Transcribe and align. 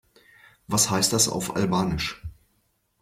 Was 0.65 0.89
heißt 0.89 1.13
das 1.13 1.29
auf 1.29 1.55
Albanisch? 1.55 2.23